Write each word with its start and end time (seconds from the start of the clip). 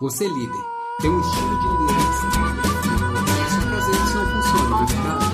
Você 0.00 0.26
é 0.26 0.28
líder, 0.28 0.64
tem 1.00 1.10
um 1.10 1.20
estilo 1.20 1.58
de 1.58 1.66
liderança, 1.66 2.30
só 3.50 3.60
que 3.68 3.74
às 3.74 3.86
vezes 3.86 4.14
não 4.14 4.26
funciona, 4.26 4.68
não 4.68 4.82
é 4.82 4.86
verdade? 4.86 5.24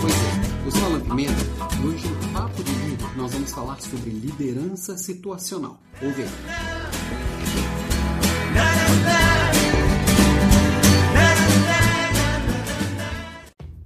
Pois 0.00 0.14
é, 0.14 0.66
eu 0.66 0.70
sou 0.70 0.84
Alan 0.86 1.00
Pimenta 1.00 1.86
hoje 1.86 2.08
no 2.08 2.28
Papo 2.32 2.64
de 2.64 2.72
Líder 2.72 3.16
nós 3.18 3.32
vamos 3.34 3.52
falar 3.52 3.80
sobre 3.82 4.10
liderança 4.10 4.96
situacional. 4.96 5.78
Ouve 6.02 6.22
aí. 6.22 6.28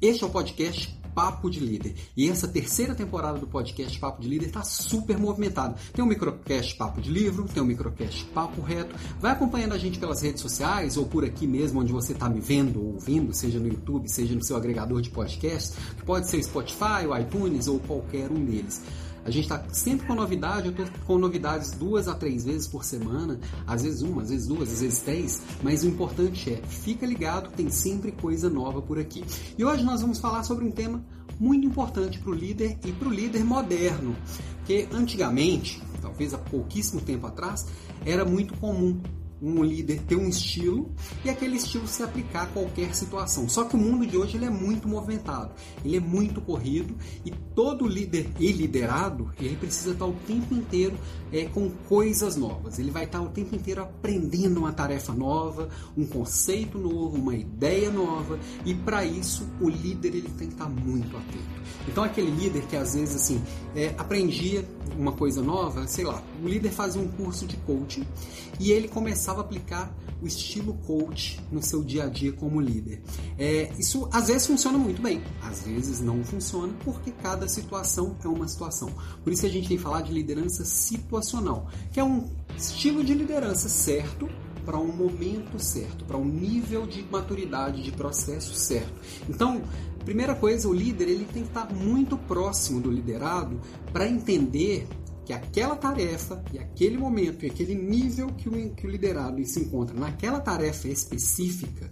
Este 0.01 0.23
é 0.23 0.27
o 0.29 0.31
podcast 0.31 0.97
Papo 1.19 1.51
de 1.51 1.59
Líder. 1.59 1.97
E 2.17 2.29
essa 2.29 2.47
terceira 2.47 2.95
temporada 2.95 3.41
do 3.41 3.47
podcast 3.49 3.99
Papo 3.99 4.23
de 4.23 4.29
Líder 4.29 4.47
está 4.47 4.63
super 4.63 5.19
movimentada. 5.19 5.75
Tem 5.93 6.05
um 6.05 6.07
microcast 6.07 6.77
Papo 6.77 7.01
de 7.01 7.11
Livro, 7.11 7.49
tem 7.53 7.61
um 7.61 7.67
microcast 7.67 8.25
Papo 8.27 8.63
Reto. 8.63 8.95
Vai 9.19 9.33
acompanhando 9.33 9.75
a 9.75 9.79
gente 9.79 9.99
pelas 9.99 10.23
redes 10.23 10.41
sociais 10.41 10.97
ou 10.97 11.07
por 11.07 11.25
aqui 11.25 11.45
mesmo 11.45 11.81
onde 11.81 11.93
você 11.93 12.13
está 12.13 12.29
me 12.29 12.39
vendo 12.39 12.81
ou 12.81 12.93
ouvindo, 12.93 13.35
seja 13.35 13.59
no 13.59 13.67
YouTube, 13.67 14.09
seja 14.09 14.33
no 14.33 14.45
seu 14.45 14.57
agregador 14.57 15.03
de 15.03 15.11
podcast, 15.11 15.77
que 15.97 16.05
pode 16.05 16.29
ser 16.29 16.41
Spotify, 16.41 17.03
iTunes 17.21 17.67
ou 17.67 17.81
qualquer 17.81 18.31
um 18.31 18.45
deles. 18.45 18.81
A 19.25 19.31
gente 19.31 19.45
está 19.45 19.63
sempre 19.73 20.07
com 20.07 20.15
novidade, 20.15 20.67
eu 20.67 20.73
estou 20.73 20.87
com 21.07 21.19
novidades 21.19 21.73
duas 21.73 22.09
a 22.09 22.15
três 22.15 22.45
vezes 22.45 22.67
por 22.67 22.85
semana, 22.85 23.39
às 23.67 23.83
vezes 23.83 24.03
uma, 24.03 24.23
às 24.23 24.31
vezes 24.31 24.47
duas, 24.47 24.73
às 24.73 24.81
vezes 24.81 25.01
três, 25.01 25.43
mas 25.63 25.83
o 25.83 25.89
importante 25.89 26.53
é, 26.53 26.57
fica 26.57 27.07
ligado, 27.07 27.51
tem 27.51 27.71
sempre 27.71 28.13
coisa 28.13 28.49
nova 28.49 28.81
por 28.81 28.99
aqui. 28.99 29.25
E 29.57 29.65
hoje 29.65 29.85
nós 29.85 30.01
vamos 30.01 30.19
falar 30.19 30.43
sobre 30.45 30.65
um 30.65 30.71
tema 30.71 31.05
muito 31.39 31.67
importante 31.67 32.19
para 32.19 32.31
o 32.31 32.35
líder 32.35 32.79
e 32.85 32.93
para 32.93 33.09
o 33.09 33.13
líder 33.13 33.45
moderno, 33.45 34.17
que 34.67 34.89
antigamente, 34.93 35.83
talvez 36.01 36.35
há 36.35 36.39
pouquíssimo 36.39 37.01
tempo 37.01 37.27
atrás, 37.27 37.67
era 38.05 38.25
muito 38.25 38.55
comum 38.59 39.01
um 39.41 39.63
líder 39.63 40.01
ter 40.03 40.17
um 40.17 40.29
estilo 40.29 40.91
e 41.25 41.31
aquele 41.31 41.57
estilo 41.57 41.87
se 41.87 42.03
aplicar 42.03 42.43
a 42.43 42.47
qualquer 42.47 42.95
situação. 42.95 43.49
Só 43.49 43.65
que 43.65 43.77
o 43.77 43.79
mundo 43.79 44.07
de 44.07 44.17
hoje 44.17 44.37
ele 44.37 44.45
é 44.45 44.51
muito 44.51 44.89
movimentado, 44.89 45.53
ele 45.85 45.97
é 45.97 46.01
muito 46.01 46.41
corrido 46.41 46.95
e 47.25 47.31
todo 47.55 47.87
líder 47.87 48.29
e 48.39 48.53
liderado 48.53 49.31
ele 49.41 49.57
precisa 49.57 49.93
estar 49.93 50.07
o 50.07 50.15
tempo 50.27 50.55
inteiro 50.55 50.97
é, 51.33 51.45
com 51.45 51.71
coisas 51.89 52.37
novas. 52.37 52.79
Ele 52.79 52.91
vai 52.91 53.05
estar 53.05 53.21
o 53.21 53.29
tempo 53.29 53.55
inteiro 53.55 53.83
aprendendo 53.83 54.59
uma 54.59 54.73
tarefa 54.73 55.13
nova, 55.13 55.69
um 55.97 56.07
conceito 56.07 56.79
novo, 56.79 57.17
uma 57.17 57.35
ideia 57.35 57.91
nova 57.91 58.39
e 58.65 58.75
para 58.75 59.05
isso 59.05 59.47
o 59.61 59.69
líder 59.69 60.09
ele 60.09 60.31
tem 60.37 60.49
que 60.49 60.55
estar 60.55 60.69
muito 60.69 61.17
atento. 61.17 61.59
Então 61.87 62.05
aquele 62.05 62.31
líder 62.31 62.63
que 62.67 62.77
às 62.77 62.95
vezes 62.95 63.17
assim 63.17 63.43
é, 63.75 63.95
aprendia 63.99 64.65
uma 64.97 65.13
coisa 65.13 65.43
nova, 65.43 65.87
sei 65.87 66.05
lá, 66.05 66.23
o 66.43 66.49
líder 66.49 66.71
fazia 66.71 67.01
um 67.01 67.09
curso 67.09 67.47
de 67.47 67.57
coaching 67.59 68.07
e 68.59 68.73
ele 68.73 68.89
começava 68.89 69.28
a 69.37 69.41
aplicar 69.43 69.95
o 70.23 70.27
estilo 70.27 70.75
coach 70.87 71.41
no 71.53 71.63
seu 71.63 71.83
dia 71.83 72.05
a 72.05 72.07
dia 72.09 72.33
como 72.33 72.61
líder. 72.61 73.03
É, 73.39 73.71
isso 73.79 74.09
às 74.13 74.29
vezes 74.29 74.47
funciona 74.47 74.79
muito 74.79 75.01
bem, 75.01 75.23
às 75.43 75.63
vezes 75.63 76.01
não 76.01 76.25
funciona 76.25 76.73
porque 76.85 77.11
cada 77.11 77.47
situação 77.47 78.17
é 78.25 78.29
uma 78.29 78.49
situação. 78.49 78.91
Por 79.23 79.33
isso 79.33 79.47
a 79.47 79.49
gente 79.49 79.69
tem 79.69 79.77
que 79.77 79.83
falar 79.83 80.03
de 80.03 80.13
liderança 80.13 80.65
situacional, 80.65 81.69
que 81.93 82.01
é 82.01 82.05
um 82.05 82.29
estilo 82.57 83.05
de 83.05 83.15
liderança 83.15 83.69
certo 83.69 84.29
para 84.65 84.79
um 84.79 84.93
momento 84.93 85.59
certo, 85.59 86.05
para 86.05 86.19
um 86.19 86.25
nível 86.27 86.87
de 86.87 87.03
maturidade 87.11 87.83
de 87.83 87.91
processo 87.91 88.55
certo. 88.55 88.93
Então, 89.27 89.63
primeira 90.05 90.35
coisa, 90.35 90.69
o 90.69 90.75
líder 90.75 91.09
ele 91.09 91.25
tem 91.25 91.43
que 91.43 91.49
estar 91.49 91.73
muito 91.73 92.19
próximo 92.19 92.79
do 92.79 92.91
liderado 92.91 93.59
para 93.93 94.07
entender 94.07 94.87
que 95.29 95.33
aquela 95.35 95.77
tarefa 95.77 96.43
e 96.55 96.59
aquele 96.59 96.97
momento 96.97 97.45
e 97.45 97.51
aquele 97.51 97.75
nível 97.75 98.29
que 98.29 98.49
o, 98.49 98.75
que 98.75 98.87
o 98.87 98.91
liderado 98.91 99.45
se 99.45 99.61
encontra 99.61 99.95
naquela 99.95 100.41
tarefa 100.41 100.89
específica 100.89 101.91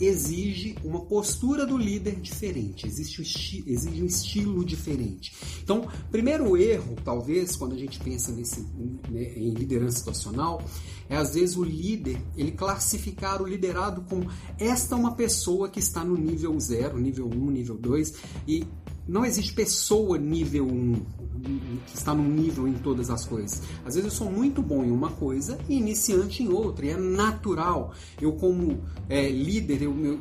exige 0.00 0.76
uma 0.84 1.00
postura 1.00 1.66
do 1.66 1.76
líder 1.76 2.14
diferente, 2.20 2.86
existe 2.86 3.20
um 3.20 3.24
exige 3.66 4.02
um 4.02 4.06
estilo 4.06 4.64
diferente. 4.64 5.34
Então, 5.64 5.88
primeiro 6.12 6.56
erro, 6.56 6.94
talvez, 7.04 7.56
quando 7.56 7.74
a 7.74 7.78
gente 7.78 7.98
pensa 7.98 8.30
nesse, 8.30 8.60
né, 9.10 9.32
em 9.34 9.50
liderança 9.50 9.98
situacional, 9.98 10.62
é 11.08 11.16
às 11.16 11.34
vezes 11.34 11.56
o 11.56 11.64
líder 11.64 12.20
ele 12.36 12.52
classificar 12.52 13.42
o 13.42 13.46
liderado 13.46 14.02
como 14.08 14.30
esta 14.58 14.94
é 14.94 14.98
uma 14.98 15.14
pessoa 15.14 15.68
que 15.68 15.78
está 15.78 16.04
no 16.04 16.16
nível 16.16 16.58
0, 16.58 16.98
nível 16.98 17.26
1, 17.26 17.36
um, 17.36 17.50
nível 17.50 17.76
2 17.76 18.14
e 18.46 18.64
não 19.06 19.24
existe 19.24 19.52
pessoa 19.52 20.18
nível 20.18 20.66
1 20.66 21.26
que 21.86 21.96
está 21.96 22.14
num 22.14 22.28
nível 22.28 22.66
em 22.66 22.74
todas 22.74 23.10
as 23.10 23.24
coisas. 23.24 23.62
Às 23.84 23.94
vezes 23.94 24.04
eu 24.04 24.10
sou 24.10 24.30
muito 24.30 24.62
bom 24.62 24.84
em 24.84 24.90
uma 24.90 25.10
coisa 25.10 25.58
e 25.68 25.76
iniciante 25.76 26.42
em 26.42 26.48
outra, 26.48 26.86
e 26.86 26.90
é 26.90 26.96
natural. 26.96 27.92
Eu, 28.20 28.32
como 28.32 28.82
é, 29.08 29.28
líder, 29.28 29.82
eu, 29.82 29.94
meu 29.94 30.18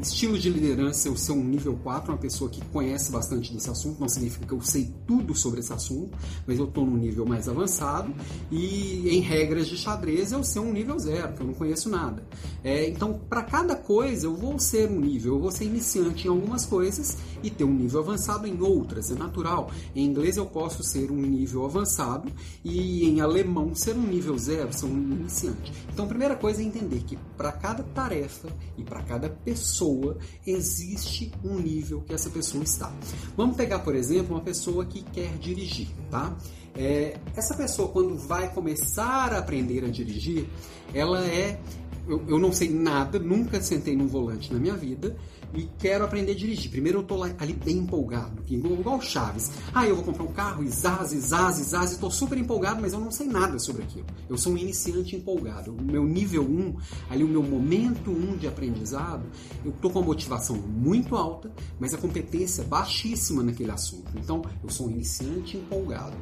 estilo 0.00 0.38
de 0.38 0.48
liderança, 0.48 1.08
eu 1.08 1.16
ser 1.16 1.32
um 1.32 1.44
nível 1.44 1.78
4, 1.82 2.12
uma 2.12 2.18
pessoa 2.18 2.50
que 2.50 2.64
conhece 2.66 3.10
bastante 3.10 3.52
desse 3.52 3.70
assunto, 3.70 4.00
não 4.00 4.08
significa 4.08 4.46
que 4.46 4.52
eu 4.52 4.60
sei 4.60 4.92
tudo 5.06 5.34
sobre 5.34 5.60
esse 5.60 5.72
assunto, 5.72 6.16
mas 6.46 6.58
eu 6.58 6.64
estou 6.64 6.86
num 6.86 6.96
nível 6.96 7.26
mais 7.26 7.48
avançado, 7.48 8.14
e 8.50 9.08
em 9.10 9.20
regras 9.20 9.68
de 9.68 9.76
xadrez 9.76 10.21
eu 10.30 10.44
ser 10.44 10.60
um 10.60 10.72
nível 10.72 10.98
0, 10.98 11.32
que 11.32 11.40
eu 11.40 11.46
não 11.46 11.54
conheço 11.54 11.88
nada. 11.88 12.22
É, 12.62 12.88
então, 12.88 13.18
para 13.28 13.42
cada 13.42 13.74
coisa, 13.74 14.26
eu 14.26 14.34
vou 14.34 14.58
ser 14.58 14.88
um 14.88 15.00
nível, 15.00 15.34
eu 15.34 15.40
vou 15.40 15.50
ser 15.50 15.64
iniciante 15.64 16.26
em 16.26 16.30
algumas 16.30 16.64
coisas 16.64 17.16
e 17.42 17.50
ter 17.50 17.64
um 17.64 17.72
nível 17.72 18.00
avançado 18.00 18.46
em 18.46 18.60
outras, 18.60 19.10
é 19.10 19.14
natural. 19.14 19.70
Em 19.96 20.04
inglês 20.04 20.36
eu 20.36 20.46
posso 20.46 20.84
ser 20.84 21.10
um 21.10 21.16
nível 21.16 21.64
avançado 21.64 22.30
e 22.64 23.08
em 23.08 23.20
alemão 23.20 23.74
ser 23.74 23.96
um 23.96 24.06
nível 24.06 24.38
zero, 24.38 24.72
ser 24.72 24.86
um 24.86 24.96
iniciante. 24.96 25.72
Então, 25.92 26.04
a 26.04 26.08
primeira 26.08 26.36
coisa 26.36 26.62
é 26.62 26.64
entender 26.64 27.00
que 27.00 27.18
para 27.42 27.50
cada 27.50 27.82
tarefa 27.82 28.48
e 28.78 28.84
para 28.84 29.02
cada 29.02 29.28
pessoa 29.28 30.16
existe 30.46 31.32
um 31.42 31.58
nível 31.58 32.00
que 32.02 32.14
essa 32.14 32.30
pessoa 32.30 32.62
está. 32.62 32.92
Vamos 33.36 33.56
pegar, 33.56 33.80
por 33.80 33.96
exemplo, 33.96 34.36
uma 34.36 34.40
pessoa 34.40 34.86
que 34.86 35.02
quer 35.02 35.36
dirigir, 35.38 35.88
tá? 36.08 36.36
É, 36.72 37.18
essa 37.34 37.54
pessoa, 37.54 37.88
quando 37.88 38.16
vai 38.16 38.48
começar 38.54 39.32
a 39.32 39.38
aprender 39.38 39.84
a 39.84 39.88
dirigir, 39.88 40.48
ela 40.94 41.26
é. 41.26 41.58
Eu, 42.06 42.22
eu 42.28 42.38
não 42.38 42.52
sei 42.52 42.70
nada, 42.70 43.18
nunca 43.18 43.60
sentei 43.60 43.96
num 43.96 44.06
volante 44.06 44.52
na 44.52 44.58
minha 44.58 44.74
vida, 44.74 45.16
e 45.54 45.68
quero 45.78 46.04
aprender 46.04 46.32
a 46.32 46.34
dirigir. 46.34 46.70
Primeiro 46.70 47.00
eu 47.00 47.02
tô 47.02 47.16
lá, 47.16 47.30
ali 47.38 47.52
bem 47.52 47.78
empolgado, 47.78 48.42
igual 48.48 49.00
Chaves. 49.00 49.50
Ah, 49.74 49.86
eu 49.86 49.94
vou 49.94 50.04
comprar 50.04 50.24
um 50.24 50.32
carro, 50.32 50.64
e 50.64 50.68
zaz, 50.68 51.10
zaz, 51.10 51.56
zaz, 51.56 51.92
estou 51.92 52.10
super 52.10 52.38
empolgado, 52.38 52.80
mas 52.80 52.92
eu 52.92 53.00
não 53.00 53.10
sei 53.10 53.26
nada 53.26 53.58
sobre 53.58 53.82
aquilo. 53.82 54.06
Eu 54.28 54.38
sou 54.38 54.52
um 54.52 54.56
iniciante 54.56 55.14
empolgado. 55.14 55.72
O 55.72 55.82
meu 55.82 56.04
nível 56.04 56.42
1, 56.42 56.76
ali 57.10 57.24
o 57.24 57.28
meu 57.28 57.42
momento 57.42 58.10
1 58.10 58.38
de 58.38 58.48
aprendizado, 58.48 59.24
eu 59.64 59.72
tô 59.72 59.90
com 59.90 59.98
uma 59.98 60.06
motivação 60.06 60.56
muito 60.56 61.16
alta, 61.16 61.50
mas 61.78 61.92
a 61.94 61.98
competência 61.98 62.64
baixíssima 62.64 63.42
naquele 63.42 63.70
assunto. 63.70 64.10
Então, 64.16 64.42
eu 64.62 64.70
sou 64.70 64.86
um 64.86 64.90
iniciante 64.90 65.56
empolgado. 65.56 66.16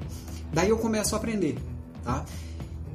Daí 0.53 0.69
eu 0.69 0.79
começo 0.79 1.15
a 1.15 1.19
aprender, 1.19 1.57
tá? 2.03 2.25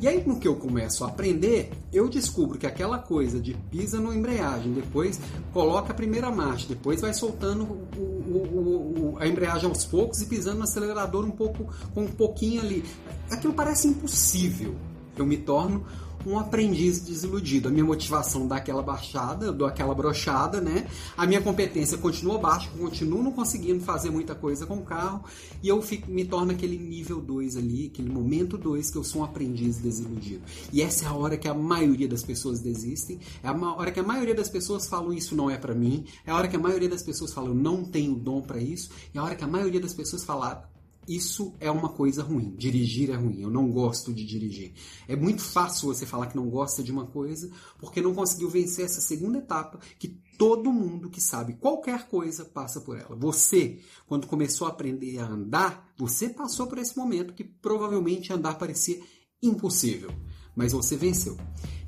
E 0.02 0.08
aí, 0.08 0.22
no 0.26 0.40
que 0.40 0.48
eu 0.48 0.56
começo 0.56 1.06
a 1.06 1.08
aprender, 1.08 1.72
eu 1.92 2.10
descubro 2.10 2.60
que 2.60 2.68
aquela 2.68 3.00
coisa 3.00 3.40
de 3.40 3.54
pisa 3.72 4.00
na 4.00 4.14
embreagem, 4.14 4.74
depois 4.74 5.20
coloca 5.54 5.92
a 5.92 5.96
primeira 5.96 6.30
marcha, 6.30 6.68
depois 6.68 7.00
vai 7.00 7.14
soltando 7.14 7.64
o, 7.64 8.00
o, 8.00 9.14
o, 9.14 9.18
a 9.18 9.26
embreagem 9.26 9.70
aos 9.70 9.86
poucos 9.86 10.22
e 10.22 10.26
pisando 10.26 10.58
no 10.58 10.64
acelerador 10.64 11.24
um 11.24 11.32
pouco, 11.32 11.74
com 11.94 12.04
um 12.04 12.12
pouquinho 12.12 12.62
ali. 12.62 12.84
Aquilo 13.32 13.54
parece 13.54 13.88
impossível. 13.88 14.76
Eu 15.18 15.26
me 15.26 15.38
torno 15.38 15.86
um 16.26 16.40
aprendiz 16.40 17.00
desiludido. 17.00 17.68
A 17.68 17.72
minha 17.72 17.86
motivação 17.86 18.48
dá 18.48 18.58
aquela 18.58 18.82
baixada, 18.82 19.52
dou 19.52 19.68
aquela 19.68 19.94
brochada, 19.94 20.60
né? 20.60 20.88
A 21.16 21.26
minha 21.26 21.42
competência 21.42 21.98
continua 21.98 22.38
baixa, 22.38 22.70
continuo 22.78 23.22
não 23.22 23.32
conseguindo 23.32 23.84
fazer 23.84 24.10
muita 24.10 24.36
coisa 24.36 24.66
com 24.66 24.76
o 24.76 24.84
carro 24.84 25.24
e 25.62 25.68
eu 25.68 25.82
fico, 25.82 26.10
me 26.10 26.26
torno 26.26 26.52
aquele 26.52 26.78
nível 26.78 27.22
2 27.22 27.58
ali, 27.58 27.92
aquele 27.94 28.10
momento 28.10 28.58
2 28.58 28.92
que 28.92 28.98
eu 28.98 29.04
sou 29.04 29.22
um 29.22 29.26
aprendiz 29.26 29.78
desiludido. 29.78 30.44
E 30.72 30.82
essa 30.82 31.06
é 31.06 31.08
a 31.08 31.14
hora 31.14 31.38
que 31.38 31.48
a 31.48 31.54
maioria 31.54 32.08
das 32.08 32.24
pessoas 32.24 32.60
desistem, 32.60 33.20
é 33.44 33.48
a 33.48 33.54
hora 33.54 33.92
que 33.92 34.00
a 34.00 34.04
maioria 34.04 34.36
das 34.36 34.50
pessoas 34.50 34.88
falam 34.88 35.14
isso 35.14 35.36
não 35.36 35.50
é 35.50 35.58
para 35.58 35.74
mim, 35.74 36.06
é 36.26 36.32
a 36.32 36.36
hora 36.36 36.48
que 36.48 36.56
a 36.56 36.60
maioria 36.60 36.90
das 36.90 37.04
pessoas 37.04 37.34
falam 37.34 37.50
eu 37.50 37.56
não 37.56 37.84
tenho 37.84 38.16
dom 38.16 38.42
para 38.42 38.60
isso, 38.60 38.90
é 39.14 39.20
a 39.20 39.24
hora 39.24 39.36
que 39.36 39.44
a 39.44 39.48
maioria 39.48 39.80
das 39.80 39.94
pessoas 39.94 40.24
falam 40.24 40.75
isso 41.08 41.54
é 41.60 41.70
uma 41.70 41.90
coisa 41.90 42.24
ruim. 42.24 42.56
Dirigir 42.56 43.10
é 43.10 43.16
ruim. 43.16 43.42
Eu 43.42 43.50
não 43.50 43.70
gosto 43.70 44.14
de 44.14 44.26
dirigir. 44.26 44.74
É 45.08 45.16
muito 45.16 45.42
fácil 45.42 45.88
você 45.88 46.06
falar 46.06 46.28
que 46.28 46.36
não 46.36 46.50
gosta 46.50 46.84
de 46.84 46.92
uma 46.92 47.06
coisa 47.06 47.50
porque 47.80 48.02
não 48.02 48.14
conseguiu 48.14 48.50
vencer 48.50 48.86
essa 48.86 49.02
segunda 49.02 49.38
etapa 49.38 49.80
que 50.00 50.20
todo 50.38 50.72
mundo 50.72 51.10
que 51.10 51.22
sabe 51.22 51.54
qualquer 51.54 52.08
coisa 52.08 52.46
passa 52.46 52.82
por 52.82 52.98
ela. 52.98 53.16
Você, 53.16 53.80
quando 54.08 54.28
começou 54.28 54.68
a 54.68 54.72
aprender 54.72 55.18
a 55.20 55.28
andar, 55.28 55.94
você 55.98 56.30
passou 56.30 56.68
por 56.68 56.78
esse 56.78 56.98
momento 56.98 57.34
que 57.34 57.44
provavelmente 57.44 58.34
andar 58.34 58.58
parecia 58.58 59.00
impossível, 59.42 60.12
mas 60.56 60.72
você 60.72 60.96
venceu. 60.96 61.38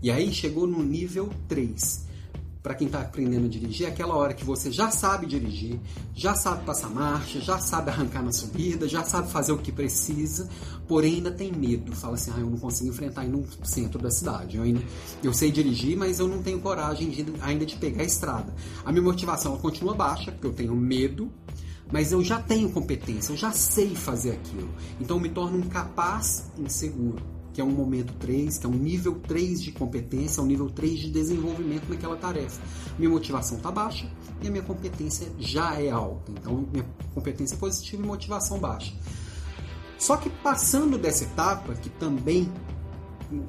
E 0.01 0.11
aí 0.11 0.31
chegou 0.31 0.67
no 0.67 0.83
nível 0.83 1.29
3 1.47 2.06
para 2.67 2.75
quem 2.75 2.87
está 2.87 2.99
aprendendo 2.99 3.45
a 3.45 3.47
dirigir 3.47 3.87
é 3.87 3.89
aquela 3.89 4.13
hora 4.13 4.33
que 4.33 4.43
você 4.43 4.69
já 4.69 4.91
sabe 4.91 5.25
dirigir, 5.25 5.79
já 6.13 6.35
sabe 6.35 6.65
passar 6.65 6.89
marcha, 6.89 7.39
já 7.39 7.57
sabe 7.59 7.89
arrancar 7.89 8.21
na 8.21 8.33
subida, 8.33 8.89
já 8.89 9.05
sabe 9.05 9.31
fazer 9.31 9.53
o 9.53 9.57
que 9.57 9.71
precisa, 9.71 10.49
porém 10.85 11.15
ainda 11.15 11.31
tem 11.31 11.49
medo. 11.49 11.95
Fala 11.95 12.15
assim, 12.15 12.29
ah, 12.35 12.41
eu 12.41 12.49
não 12.49 12.57
consigo 12.57 12.89
enfrentar 12.89 13.21
aí 13.21 13.29
no 13.29 13.45
centro 13.63 14.01
da 14.01 14.11
cidade. 14.11 14.57
Eu, 14.57 14.63
ainda, 14.63 14.81
eu 15.23 15.33
sei 15.33 15.49
dirigir, 15.49 15.95
mas 15.95 16.19
eu 16.19 16.27
não 16.27 16.43
tenho 16.43 16.59
coragem 16.59 17.09
de, 17.09 17.25
ainda 17.39 17.65
de 17.65 17.77
pegar 17.77 18.01
a 18.01 18.05
estrada. 18.05 18.53
A 18.83 18.91
minha 18.91 19.01
motivação 19.01 19.55
continua 19.55 19.95
baixa, 19.95 20.29
porque 20.29 20.47
eu 20.47 20.53
tenho 20.53 20.75
medo, 20.75 21.31
mas 21.89 22.11
eu 22.11 22.21
já 22.21 22.37
tenho 22.41 22.69
competência, 22.69 23.31
eu 23.31 23.37
já 23.37 23.53
sei 23.53 23.95
fazer 23.95 24.31
aquilo. 24.31 24.69
Então 24.99 25.15
eu 25.15 25.21
me 25.21 25.29
torno 25.29 25.57
um 25.57 25.69
capaz 25.69 26.51
inseguro 26.57 27.36
que 27.57 27.61
é 27.61 27.63
um 27.63 27.71
momento 27.71 28.13
3, 28.19 28.59
que 28.59 28.67
é 28.67 28.69
um 28.69 28.73
nível 28.73 29.15
3 29.15 29.63
de 29.63 29.71
competência, 29.71 30.43
um 30.43 30.45
nível 30.45 30.69
3 30.69 30.99
de 30.99 31.09
desenvolvimento 31.09 31.89
naquela 31.89 32.15
tarefa. 32.15 32.61
Minha 32.99 33.09
motivação 33.09 33.57
está 33.57 33.71
baixa 33.71 34.07
e 34.43 34.47
a 34.47 34.51
minha 34.51 34.61
competência 34.61 35.27
já 35.39 35.73
é 35.81 35.89
alta. 35.89 36.31
Então, 36.31 36.67
minha 36.71 36.85
competência 37.15 37.55
é 37.55 37.57
positiva 37.57 38.03
e 38.03 38.05
motivação 38.05 38.59
baixa. 38.59 38.93
Só 39.97 40.17
que 40.17 40.29
passando 40.29 40.99
dessa 40.99 41.23
etapa, 41.23 41.73
que 41.73 41.89
também 41.89 42.47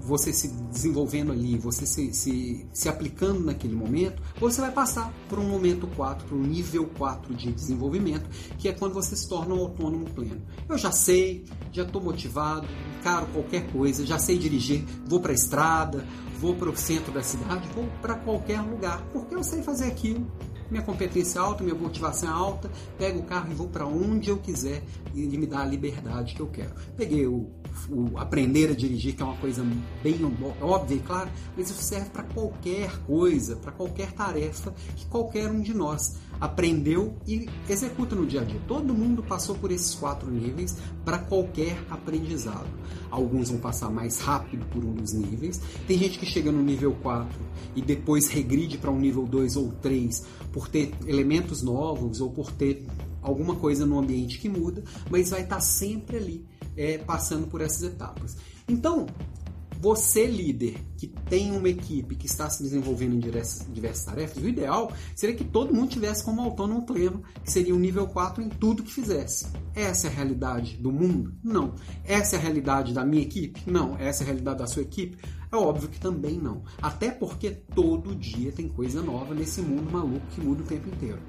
você 0.01 0.33
se 0.33 0.49
desenvolvendo 0.49 1.33
ali, 1.33 1.57
você 1.57 1.87
se, 1.87 2.13
se, 2.13 2.67
se 2.73 2.89
aplicando 2.89 3.41
naquele 3.41 3.75
momento, 3.75 4.23
você 4.41 4.61
vai 4.61 4.73
passar 4.73 5.13
por 5.29 5.39
um 5.39 5.49
momento 5.49 5.87
4, 5.89 6.27
para 6.27 6.37
um 6.37 6.43
nível 6.43 6.87
4 6.97 7.35
de 7.35 7.53
desenvolvimento, 7.53 8.29
que 8.59 8.69
é 8.69 8.73
quando 8.73 8.95
você 8.95 9.15
se 9.15 9.29
torna 9.29 9.55
um 9.55 9.61
autônomo 9.61 10.07
pleno. 10.11 10.43
Eu 10.69 10.77
já 10.77 10.91
sei, 10.91 11.45
já 11.73 11.83
estou 11.83 12.03
motivado, 12.03 12.67
encaro 12.99 13.27
qualquer 13.27 13.71
coisa, 13.71 14.05
já 14.05 14.19
sei 14.19 14.39
dirigir, 14.39 14.85
vou 15.07 15.21
para 15.21 15.33
a 15.33 15.35
estrada, 15.35 16.05
vou 16.39 16.55
para 16.55 16.71
o 16.71 16.77
centro 16.77 17.13
da 17.13 17.23
cidade, 17.23 17.69
vou 17.75 17.87
para 18.01 18.15
qualquer 18.15 18.61
lugar, 18.61 19.03
porque 19.13 19.35
eu 19.35 19.43
sei 19.43 19.63
fazer 19.63 19.87
aquilo 19.87 20.27
minha 20.71 20.83
competência 20.83 21.39
é 21.39 21.43
alta, 21.43 21.65
minha 21.65 21.75
motivação 21.75 22.29
é 22.29 22.33
alta, 22.33 22.71
pego 22.99 23.21
o 23.21 23.23
carro 23.23 23.51
e 23.51 23.55
vou 23.55 23.69
para 23.69 23.87
onde 23.87 24.29
eu 24.29 24.37
quiser 24.39 24.83
e 25.15 25.27
me 25.27 25.47
dá 25.47 25.61
a 25.61 25.65
liberdade 25.65 26.35
que 26.35 26.41
eu 26.41 26.47
quero. 26.47 26.75
Peguei 26.97 27.27
o, 27.27 27.51
o 27.91 28.19
aprender 28.19 28.71
a 28.71 28.75
dirigir, 28.75 29.15
que 29.15 29.23
é 29.23 29.25
uma 29.25 29.37
coisa 29.37 29.65
bem 30.03 30.19
óbvia 30.61 30.97
e 30.97 31.01
clara, 31.01 31.31
mas 31.57 31.71
isso 31.71 31.83
serve 31.83 32.11
para 32.11 32.23
qualquer 32.23 32.99
coisa, 33.05 33.57
para 33.57 33.73
qualquer 33.73 34.13
tarefa 34.13 34.75
que 34.97 35.07
qualquer 35.07 35.51
um 35.51 35.61
de 35.61 35.75
nós 35.75 36.17
aprendeu 36.41 37.17
e 37.27 37.49
executa 37.69 38.15
no 38.15 38.27
dia 38.27 38.43
a 38.43 38.45
dia. 38.45 38.61
Todo 38.69 38.95
mundo 38.95 39.23
passou 39.23 39.57
por 39.57 39.71
esses 39.71 39.95
quatro 39.95 40.31
níveis 40.31 40.77
para 41.05 41.19
qualquer 41.19 41.79
aprendizado. 41.91 42.69
Alguns 43.11 43.51
vão 43.51 43.59
passar 43.59 43.91
mais 43.91 44.21
rápido 44.21 44.67
por 44.67 44.85
um 44.85 44.95
dos 44.95 45.13
níveis. 45.13 45.61
Tem 45.87 45.99
gente 45.99 46.19
que 46.19 46.27
chega 46.27 46.53
no 46.53 46.63
nível 46.63 46.95
4 47.03 47.39
e 47.75 47.83
depois 47.83 48.29
regride 48.29 48.79
para 48.79 48.91
um 48.91 48.99
nível 48.99 49.25
2 49.25 49.57
ou 49.57 49.73
3 49.73 50.25
por 50.53 50.69
ter 50.69 50.93
elementos 51.07 51.63
novos 51.63 52.21
ou 52.21 52.31
por 52.31 52.53
ter 52.53 52.87
alguma 53.23 53.57
coisa 53.57 53.85
no 53.85 53.99
ambiente 53.99 54.39
que 54.39 54.49
muda, 54.49 54.83
mas 55.11 55.31
vai 55.31 55.43
estar 55.43 55.61
sempre 55.61 56.17
ali 56.17 56.58
é, 56.79 56.97
passando 56.97 57.49
por 57.49 57.61
essas 57.61 57.83
etapas. 57.83 58.37
Então, 58.69 59.07
você, 59.81 60.27
líder, 60.27 60.77
que 60.97 61.07
tem 61.07 61.53
uma 61.53 61.69
equipe 61.69 62.17
que 62.17 62.27
está 62.27 62.51
se 62.51 62.63
desenvolvendo 62.63 63.15
em 63.15 63.19
diversas, 63.21 63.67
diversas 63.73 64.05
tarefas, 64.05 64.43
o 64.43 64.49
ideal 64.49 64.93
seria 65.15 65.37
que 65.37 65.45
todo 65.45 65.75
mundo 65.75 65.91
tivesse 65.91 66.25
como 66.25 66.41
autônomo 66.41 66.85
pleno, 66.85 67.23
que 67.45 67.51
seria 67.51 67.75
um 67.75 67.79
nível 67.79 68.07
4 68.09 68.43
em 68.43 68.49
tudo 68.49 68.83
que 68.83 68.93
fizesse. 68.93 69.47
Essa 69.75 70.09
é 70.09 70.11
a 70.11 70.13
realidade 70.13 70.77
do 70.77 70.91
mundo? 70.91 71.33
Não. 71.45 71.75
Essa 72.05 72.37
é 72.37 72.39
a 72.39 72.43
realidade 72.43 72.93
da 72.93 73.05
minha 73.05 73.23
equipe? 73.23 73.63
Não. 73.71 73.97
Essa 73.99 74.23
é 74.23 74.25
a 74.25 74.27
realidade 74.27 74.59
da 74.59 74.67
sua 74.67 74.83
equipe? 74.83 75.17
É 75.51 75.57
óbvio 75.57 75.89
que 75.89 76.01
também 76.01 76.39
não. 76.39 76.63
Até 76.83 77.11
porque 77.11 77.51
todo 77.51 78.17
dia 78.17 78.51
tem 78.51 78.69
coisa 78.69 79.01
nova 79.01 79.35
nesse 79.35 79.63
mundo 79.63 79.91
maluco 79.91 80.27
que 80.35 80.41
muda 80.41 80.63
o 80.63 80.67
tempo 80.67 80.89
inteiro. 80.89 81.21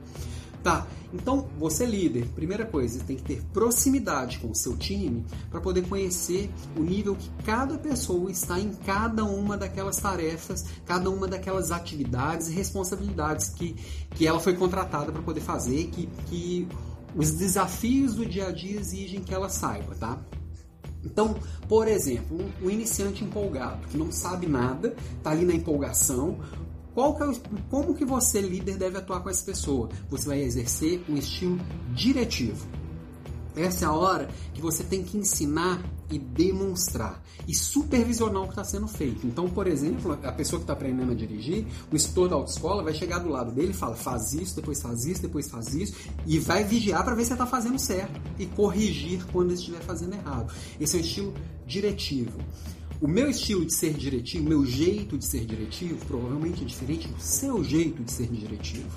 Tá, 0.63 0.85
então 1.13 1.47
você 1.57 1.85
líder, 1.85 2.27
primeira 2.35 2.65
coisa, 2.65 3.01
tem 3.03 3.15
que 3.15 3.23
ter 3.23 3.41
proximidade 3.53 4.39
com 4.39 4.51
o 4.51 4.55
seu 4.55 4.75
time 4.75 5.25
para 5.49 5.61
poder 5.61 5.87
conhecer 5.87 6.49
o 6.75 6.81
nível 6.81 7.15
que 7.15 7.29
cada 7.45 7.77
pessoa 7.77 8.29
está 8.29 8.59
em 8.59 8.73
cada 8.73 9.23
uma 9.23 9.57
daquelas 9.57 9.97
tarefas, 9.97 10.65
cada 10.85 11.09
uma 11.09 11.27
daquelas 11.27 11.71
atividades 11.71 12.49
e 12.49 12.53
responsabilidades 12.53 13.49
que, 13.49 13.73
que 14.11 14.27
ela 14.27 14.39
foi 14.39 14.53
contratada 14.53 15.11
para 15.13 15.21
poder 15.21 15.41
fazer, 15.41 15.87
que, 15.87 16.07
que 16.27 16.67
os 17.15 17.31
desafios 17.31 18.15
do 18.15 18.25
dia 18.25 18.47
a 18.47 18.51
dia 18.51 18.77
exigem 18.77 19.21
que 19.21 19.33
ela 19.33 19.49
saiba, 19.49 19.95
tá? 19.95 20.17
Então, 21.03 21.35
por 21.67 21.87
exemplo, 21.87 22.37
um, 22.37 22.65
um 22.65 22.69
iniciante 22.69 23.23
empolgado 23.23 23.87
que 23.87 23.97
não 23.97 24.11
sabe 24.11 24.45
nada, 24.47 24.93
está 25.17 25.31
ali 25.31 25.45
na 25.45 25.53
empolgação, 25.53 26.37
qual 26.93 27.15
que 27.15 27.23
é 27.23 27.27
o, 27.27 27.35
como 27.69 27.93
que 27.93 28.05
você, 28.05 28.41
líder, 28.41 28.77
deve 28.77 28.97
atuar 28.97 29.21
com 29.21 29.29
essa 29.29 29.45
pessoa? 29.45 29.89
Você 30.09 30.27
vai 30.27 30.41
exercer 30.41 31.03
um 31.09 31.15
estilo 31.15 31.59
diretivo. 31.93 32.67
Essa 33.55 33.85
é 33.85 33.87
a 33.87 33.93
hora 33.93 34.29
que 34.53 34.61
você 34.61 34.83
tem 34.83 35.03
que 35.03 35.17
ensinar 35.17 35.83
e 36.09 36.17
demonstrar 36.17 37.21
e 37.47 37.53
supervisionar 37.53 38.43
o 38.43 38.45
que 38.45 38.51
está 38.51 38.63
sendo 38.63 38.87
feito. 38.87 39.25
Então, 39.25 39.49
por 39.49 39.67
exemplo, 39.67 40.17
a 40.23 40.31
pessoa 40.31 40.59
que 40.59 40.63
está 40.63 40.73
aprendendo 40.73 41.11
a 41.11 41.15
dirigir, 41.15 41.65
o 41.91 41.95
instrutor 41.95 42.29
da 42.29 42.35
autoescola 42.35 42.83
vai 42.83 42.93
chegar 42.93 43.19
do 43.19 43.29
lado 43.29 43.51
dele 43.51 43.71
e 43.71 43.73
fala: 43.73 43.95
faz 43.95 44.33
isso, 44.33 44.55
depois 44.55 44.81
faz 44.81 45.05
isso, 45.05 45.21
depois 45.21 45.49
faz 45.49 45.73
isso, 45.73 45.93
e 46.25 46.39
vai 46.39 46.63
vigiar 46.63 47.03
para 47.03 47.15
ver 47.15 47.25
se 47.25 47.33
está 47.33 47.45
fazendo 47.45 47.79
certo 47.79 48.19
e 48.37 48.45
corrigir 48.45 49.25
quando 49.31 49.51
estiver 49.51 49.81
fazendo 49.81 50.13
errado. 50.13 50.53
Esse 50.79 50.97
é 50.97 50.99
um 50.99 51.03
estilo 51.03 51.33
diretivo. 51.65 52.39
O 53.01 53.07
meu 53.07 53.29
estilo 53.29 53.65
de 53.65 53.73
ser 53.73 53.93
diretivo, 53.93 54.45
o 54.45 54.49
meu 54.49 54.65
jeito 54.65 55.17
de 55.17 55.25
ser 55.25 55.45
diretivo, 55.45 56.05
provavelmente 56.05 56.63
é 56.63 56.65
diferente 56.65 57.07
do 57.07 57.21
seu 57.21 57.63
jeito 57.63 58.03
de 58.03 58.11
ser 58.11 58.27
diretivo. 58.27 58.89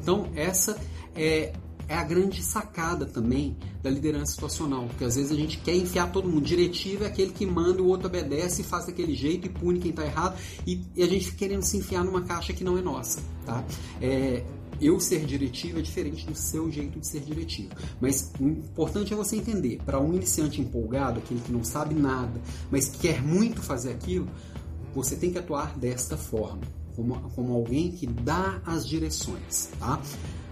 Então, 0.00 0.30
essa 0.34 0.80
é, 1.14 1.52
é 1.86 1.94
a 1.94 2.02
grande 2.02 2.42
sacada 2.42 3.04
também 3.04 3.54
da 3.82 3.90
liderança 3.90 4.32
situacional, 4.32 4.86
porque 4.86 5.04
às 5.04 5.16
vezes 5.16 5.30
a 5.30 5.34
gente 5.34 5.58
quer 5.58 5.74
enfiar 5.74 6.10
todo 6.10 6.26
mundo. 6.26 6.42
Diretivo 6.42 7.04
é 7.04 7.08
aquele 7.08 7.32
que 7.32 7.44
manda, 7.44 7.82
o 7.82 7.86
outro 7.86 8.06
obedece 8.06 8.62
e 8.62 8.64
faz 8.64 8.86
daquele 8.86 9.14
jeito 9.14 9.46
e 9.46 9.50
pune 9.50 9.78
quem 9.78 9.90
está 9.90 10.06
errado, 10.06 10.38
e, 10.66 10.80
e, 10.96 11.02
a 11.02 11.06
gente 11.06 11.32
querendo 11.32 11.62
se 11.62 11.76
enfiar 11.76 12.02
numa 12.02 12.22
caixa 12.22 12.54
que 12.54 12.64
não 12.64 12.78
é 12.78 12.82
nossa. 12.82 13.20
Tá? 13.44 13.62
É, 14.00 14.42
eu 14.80 14.98
ser 14.98 15.24
diretivo 15.24 15.78
é 15.78 15.82
diferente 15.82 16.26
do 16.26 16.34
seu 16.34 16.70
jeito 16.70 16.98
de 16.98 17.06
ser 17.06 17.20
diretivo. 17.20 17.70
Mas 18.00 18.32
o 18.40 18.48
importante 18.48 19.12
é 19.12 19.16
você 19.16 19.36
entender, 19.36 19.80
para 19.84 20.00
um 20.00 20.14
iniciante 20.14 20.60
empolgado, 20.60 21.18
aquele 21.18 21.40
que 21.40 21.52
não 21.52 21.62
sabe 21.62 21.94
nada, 21.94 22.40
mas 22.70 22.88
quer 22.88 23.22
muito 23.22 23.62
fazer 23.62 23.92
aquilo, 23.92 24.28
você 24.94 25.16
tem 25.16 25.30
que 25.30 25.38
atuar 25.38 25.78
desta 25.78 26.16
forma, 26.16 26.62
como, 26.96 27.14
como 27.30 27.52
alguém 27.54 27.92
que 27.92 28.06
dá 28.06 28.60
as 28.64 28.86
direções, 28.86 29.70
tá? 29.78 30.00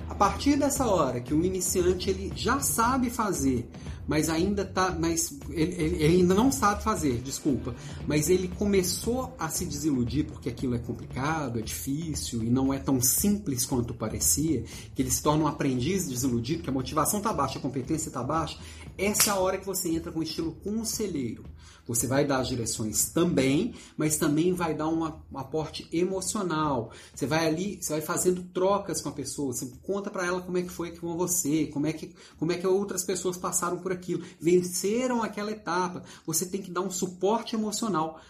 A 0.09 0.15
partir 0.15 0.57
dessa 0.57 0.87
hora 0.87 1.21
que 1.21 1.35
o 1.35 1.45
iniciante 1.45 2.09
ele 2.09 2.33
já 2.35 2.61
sabe 2.61 3.11
fazer, 3.11 3.69
mas 4.09 4.31
ainda 4.31 4.65
tá, 4.65 4.97
mas 4.99 5.39
ele, 5.51 5.75
ele, 5.75 6.05
ainda 6.17 6.35
não 6.35 6.51
sabe 6.51 6.83
fazer, 6.83 7.21
desculpa, 7.21 7.75
mas 8.07 8.31
ele 8.31 8.49
começou 8.49 9.37
a 9.39 9.51
se 9.51 9.67
desiludir 9.67 10.25
porque 10.25 10.49
aquilo 10.49 10.75
é 10.75 10.79
complicado, 10.79 11.59
é 11.59 11.63
difícil 11.63 12.43
e 12.43 12.49
não 12.49 12.73
é 12.73 12.79
tão 12.79 13.03
simples 13.03 13.67
quanto 13.67 13.93
parecia, 13.93 14.65
que 14.95 15.03
ele 15.03 15.11
se 15.11 15.23
torna 15.23 15.45
um 15.45 15.47
aprendiz 15.47 16.09
desiludido, 16.09 16.63
que 16.63 16.71
a 16.71 16.73
motivação 16.73 17.19
está 17.19 17.35
baixa, 17.35 17.59
a 17.59 17.63
competência 17.63 18.09
está 18.09 18.23
baixa. 18.23 18.59
Essa 18.97 19.31
é 19.31 19.33
a 19.33 19.37
hora 19.37 19.59
que 19.59 19.67
você 19.67 19.91
entra 19.91 20.11
com 20.11 20.21
o 20.21 20.23
estilo 20.23 20.53
conselheiro. 20.53 21.45
Você 21.89 22.07
vai 22.07 22.27
dar 22.27 22.41
as 22.41 22.49
direções 22.49 23.07
também, 23.07 23.75
mas 23.97 24.19
também 24.19 24.53
vai 24.53 24.75
dar 24.75 24.89
um 24.89 25.05
aporte 25.35 25.89
emocional. 25.91 26.93
Você 27.15 27.27
vai 27.27 27.47
ali, 27.47 27.79
você 27.81 27.95
vai 27.95 28.03
fazendo 28.03 28.43
trocas 28.43 29.01
com 29.01 29.09
a 29.09 29.13
pessoa, 29.13 29.55
você 29.55 29.73
conta 29.83 30.11
para 30.11 30.27
ela 30.27 30.43
como 30.43 30.59
é 30.59 30.63
que 30.63 30.69
foi 30.69 30.91
com 30.91 31.17
você, 31.17 31.67
como 31.69 31.87
é 31.87 31.95
que 31.95 32.15
como 32.39 32.53
é 32.53 32.59
que 32.59 32.67
outras 32.67 33.05
pessoas 33.05 33.39
passaram 33.39 33.79
por 33.79 33.91
aquilo, 33.99 34.25
venceram 34.41 35.23
aquela 35.23 35.51
etapa. 35.51 36.03
Você 36.27 36.47
tem 36.47 36.63
que 36.63 36.71
dar 36.71 36.81
um 36.81 36.91
suporte 36.91 37.55
emocional 37.55 38.21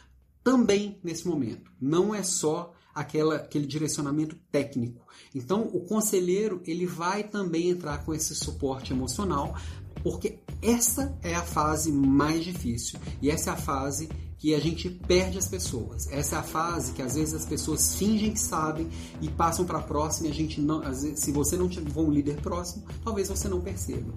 também 0.42 0.98
nesse 1.02 1.28
momento. 1.28 1.70
Não 1.80 2.14
é 2.14 2.22
só 2.22 2.74
aquela, 2.94 3.36
aquele 3.36 3.66
direcionamento 3.66 4.36
técnico. 4.50 5.06
Então, 5.34 5.62
o 5.72 5.80
conselheiro 5.80 6.60
ele 6.66 6.86
vai 6.86 7.22
também 7.22 7.68
entrar 7.70 8.04
com 8.04 8.12
esse 8.12 8.34
suporte 8.34 8.92
emocional 8.92 9.54
porque 10.02 10.38
essa 10.62 11.16
é 11.22 11.34
a 11.34 11.42
fase 11.42 11.92
mais 11.92 12.44
difícil 12.44 12.98
e 13.22 13.30
essa 13.30 13.50
é 13.50 13.52
a 13.52 13.56
fase 13.56 14.08
que 14.38 14.54
a 14.54 14.60
gente 14.60 14.88
perde 14.88 15.36
as 15.36 15.48
pessoas. 15.48 16.10
Essa 16.12 16.36
é 16.36 16.38
a 16.38 16.42
fase 16.42 16.92
que 16.92 17.02
às 17.02 17.16
vezes 17.16 17.34
as 17.34 17.44
pessoas 17.44 17.96
fingem 17.96 18.32
que 18.32 18.40
sabem 18.40 18.88
e 19.20 19.28
passam 19.28 19.64
para 19.64 19.78
a 19.78 19.82
próxima 19.82 20.28
e 20.28 20.30
a 20.30 20.34
gente 20.34 20.60
não, 20.60 20.80
vezes, 20.80 21.18
se 21.18 21.32
você 21.32 21.56
não 21.56 21.68
tiver 21.68 22.00
um 22.00 22.10
líder 22.10 22.40
próximo, 22.40 22.84
talvez 23.04 23.28
você 23.28 23.48
não 23.48 23.60
perceba. 23.60 24.12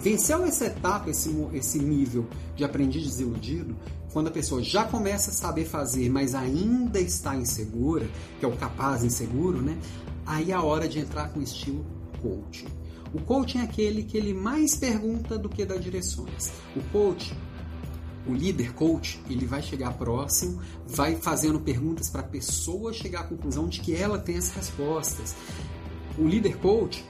Venceu 0.00 0.44
essa 0.44 0.66
etapa, 0.66 1.10
esse, 1.10 1.30
esse 1.52 1.78
nível 1.80 2.26
de 2.54 2.64
aprendiz 2.64 3.04
desiludido, 3.04 3.76
quando 4.12 4.28
a 4.28 4.30
pessoa 4.30 4.62
já 4.62 4.84
começa 4.84 5.30
a 5.30 5.34
saber 5.34 5.64
fazer, 5.64 6.08
mas 6.08 6.34
ainda 6.34 7.00
está 7.00 7.34
insegura, 7.34 8.08
que 8.38 8.44
é 8.44 8.48
o 8.48 8.56
capaz 8.56 9.02
inseguro, 9.02 9.60
né? 9.60 9.76
Aí 10.24 10.52
é 10.52 10.54
a 10.54 10.62
hora 10.62 10.88
de 10.88 11.00
entrar 11.00 11.28
com 11.30 11.40
estilo 11.40 11.84
coaching. 12.16 12.68
O 13.14 13.20
coaching 13.20 13.58
é 13.58 13.62
aquele 13.62 14.02
que 14.02 14.16
ele 14.16 14.34
mais 14.34 14.76
pergunta 14.76 15.38
do 15.38 15.48
que 15.48 15.64
dá 15.64 15.76
direções. 15.76 16.52
O 16.74 16.82
coach 16.92 17.34
o 18.26 18.34
líder 18.34 18.72
coach 18.72 19.22
ele 19.30 19.46
vai 19.46 19.62
chegar 19.62 19.92
próximo, 19.94 20.60
vai 20.84 21.14
fazendo 21.14 21.60
perguntas 21.60 22.10
para 22.10 22.22
a 22.22 22.24
pessoa 22.24 22.92
chegar 22.92 23.20
à 23.20 23.24
conclusão 23.24 23.68
de 23.68 23.80
que 23.80 23.94
ela 23.94 24.18
tem 24.18 24.36
as 24.36 24.50
respostas. 24.50 25.36
O 26.18 26.26
líder 26.26 26.56
coach 26.56 27.04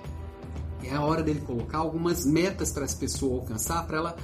é 0.84 0.94
a 0.94 1.00
hora 1.00 1.22
dele 1.22 1.40
colocar 1.40 1.78
algumas 1.78 2.26
metas 2.26 2.70
para 2.70 2.84
essa 2.84 2.96
pessoa 2.98 3.40
alcançar, 3.40 3.86
para 3.86 3.96
ela 3.96 4.16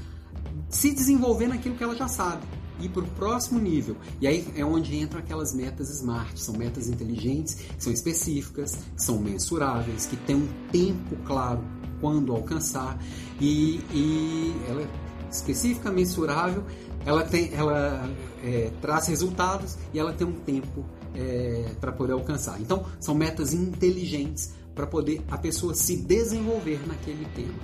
se 0.68 0.92
desenvolver 0.92 1.48
naquilo 1.48 1.76
que 1.76 1.82
ela 1.82 1.96
já 1.96 2.08
sabe 2.08 2.46
ir 2.80 2.88
para 2.88 3.02
o 3.02 3.06
próximo 3.06 3.60
nível. 3.60 3.96
E 4.20 4.26
aí 4.26 4.46
é 4.56 4.64
onde 4.64 4.96
entram 4.96 5.20
aquelas 5.20 5.54
metas 5.54 5.90
smart, 5.90 6.38
são 6.40 6.54
metas 6.56 6.88
inteligentes, 6.88 7.54
que 7.54 7.82
são 7.82 7.92
específicas, 7.92 8.78
que 8.96 9.02
são 9.02 9.18
mensuráveis, 9.18 10.06
que 10.06 10.16
têm 10.16 10.36
um 10.36 10.48
tempo 10.70 11.16
claro 11.24 11.62
quando 12.00 12.32
alcançar 12.32 12.98
e, 13.40 13.76
e 13.92 14.54
ela 14.68 14.82
é 14.82 14.88
específica, 15.30 15.90
mensurável, 15.90 16.64
ela 17.06 17.24
tem, 17.24 17.52
ela 17.54 18.08
é, 18.42 18.70
traz 18.80 19.06
resultados 19.06 19.78
e 19.94 19.98
ela 19.98 20.12
tem 20.12 20.26
um 20.26 20.32
tempo 20.32 20.84
é, 21.14 21.72
para 21.80 21.92
poder 21.92 22.12
alcançar. 22.12 22.60
Então 22.60 22.84
são 23.00 23.14
metas 23.14 23.52
inteligentes 23.52 24.52
para 24.74 24.86
poder 24.86 25.22
a 25.30 25.38
pessoa 25.38 25.74
se 25.74 25.96
desenvolver 25.96 26.80
naquele 26.86 27.26
tema. 27.34 27.54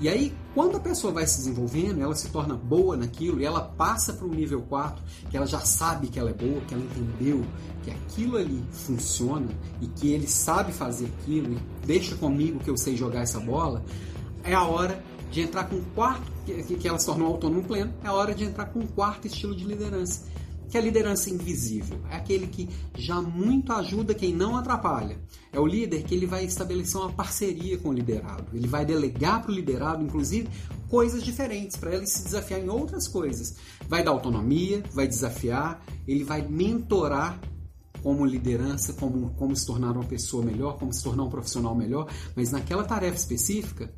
E 0.00 0.08
aí, 0.08 0.34
quando 0.54 0.76
a 0.76 0.80
pessoa 0.80 1.12
vai 1.12 1.26
se 1.26 1.38
desenvolvendo, 1.38 2.00
ela 2.00 2.14
se 2.14 2.28
torna 2.28 2.54
boa 2.54 2.96
naquilo 2.96 3.40
e 3.40 3.44
ela 3.44 3.60
passa 3.60 4.12
para 4.12 4.26
o 4.26 4.30
nível 4.30 4.62
4, 4.62 5.02
que 5.30 5.36
ela 5.36 5.46
já 5.46 5.60
sabe 5.60 6.08
que 6.08 6.18
ela 6.18 6.30
é 6.30 6.34
boa, 6.34 6.60
que 6.62 6.74
ela 6.74 6.82
entendeu 6.82 7.44
que 7.82 7.90
aquilo 7.90 8.36
ali 8.36 8.62
funciona 8.72 9.48
e 9.80 9.86
que 9.86 10.12
ele 10.12 10.26
sabe 10.26 10.72
fazer 10.72 11.06
aquilo 11.06 11.52
e 11.52 11.86
deixa 11.86 12.16
comigo 12.16 12.58
que 12.58 12.70
eu 12.70 12.76
sei 12.76 12.96
jogar 12.96 13.20
essa 13.20 13.38
bola, 13.38 13.82
é 14.42 14.54
a 14.54 14.64
hora 14.64 15.02
de 15.30 15.40
entrar 15.40 15.64
com 15.64 15.76
o 15.76 15.84
quarto, 15.94 16.30
que, 16.44 16.86
ela 16.86 16.98
se 16.98 17.06
tornou 17.06 17.28
autônomo 17.28 17.62
pleno, 17.64 17.92
é 18.04 18.08
a 18.08 18.12
hora 18.12 18.34
de 18.34 18.44
entrar 18.44 18.66
com 18.66 18.80
o 18.80 18.88
quarto 18.88 19.26
estilo 19.26 19.54
de 19.54 19.64
liderança, 19.64 20.24
que 20.72 20.78
é 20.78 20.80
a 20.80 20.84
liderança 20.84 21.28
invisível. 21.28 22.00
É 22.10 22.16
aquele 22.16 22.46
que 22.46 22.66
já 22.96 23.20
muito 23.20 23.74
ajuda 23.74 24.14
quem 24.14 24.34
não 24.34 24.56
atrapalha. 24.56 25.18
É 25.52 25.60
o 25.60 25.66
líder 25.66 26.02
que 26.02 26.14
ele 26.14 26.24
vai 26.24 26.46
estabelecer 26.46 26.98
uma 26.98 27.12
parceria 27.12 27.76
com 27.76 27.90
o 27.90 27.92
liderado. 27.92 28.46
Ele 28.54 28.66
vai 28.66 28.82
delegar 28.82 29.42
para 29.42 29.52
o 29.52 29.54
liderado, 29.54 30.02
inclusive, 30.02 30.48
coisas 30.88 31.22
diferentes, 31.22 31.76
para 31.76 31.94
ele 31.94 32.06
se 32.06 32.24
desafiar 32.24 32.58
em 32.58 32.70
outras 32.70 33.06
coisas. 33.06 33.56
Vai 33.86 34.02
dar 34.02 34.12
autonomia, 34.12 34.82
vai 34.94 35.06
desafiar, 35.06 35.84
ele 36.08 36.24
vai 36.24 36.40
mentorar 36.40 37.38
como 38.02 38.24
liderança, 38.24 38.94
como, 38.94 39.28
como 39.34 39.54
se 39.54 39.66
tornar 39.66 39.92
uma 39.92 40.04
pessoa 40.04 40.42
melhor, 40.42 40.78
como 40.78 40.90
se 40.90 41.04
tornar 41.04 41.24
um 41.24 41.30
profissional 41.30 41.74
melhor, 41.74 42.10
mas 42.34 42.50
naquela 42.50 42.82
tarefa 42.82 43.18
específica, 43.18 43.92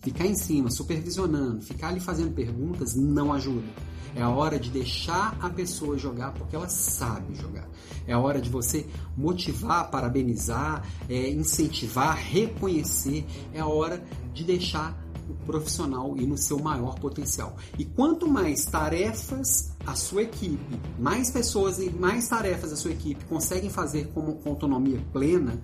ficar 0.00 0.26
em 0.26 0.34
cima, 0.34 0.70
supervisionando, 0.70 1.62
ficar 1.62 1.88
ali 1.88 2.00
fazendo 2.00 2.34
perguntas 2.34 2.94
não 2.94 3.32
ajuda. 3.32 3.68
É 4.14 4.22
a 4.22 4.28
hora 4.28 4.58
de 4.58 4.70
deixar 4.70 5.38
a 5.40 5.48
pessoa 5.48 5.96
jogar 5.96 6.32
porque 6.32 6.56
ela 6.56 6.68
sabe 6.68 7.34
jogar. 7.34 7.68
É 8.06 8.12
a 8.12 8.18
hora 8.18 8.40
de 8.40 8.50
você 8.50 8.86
motivar, 9.16 9.88
parabenizar, 9.90 10.84
é, 11.08 11.30
incentivar, 11.30 12.16
reconhecer. 12.16 13.24
É 13.54 13.60
a 13.60 13.66
hora 13.66 14.02
de 14.34 14.42
deixar 14.42 14.98
profissional 15.46 16.16
ir 16.16 16.26
no 16.26 16.36
seu 16.36 16.58
maior 16.58 16.98
potencial. 16.98 17.56
E 17.78 17.84
quanto 17.84 18.28
mais 18.28 18.64
tarefas 18.64 19.70
a 19.86 19.94
sua 19.94 20.22
equipe, 20.22 20.80
mais 20.98 21.30
pessoas 21.30 21.78
e 21.78 21.90
mais 21.90 22.28
tarefas 22.28 22.72
a 22.72 22.76
sua 22.76 22.92
equipe 22.92 23.24
conseguem 23.24 23.70
fazer 23.70 24.08
com 24.08 24.38
autonomia 24.44 25.00
plena, 25.12 25.58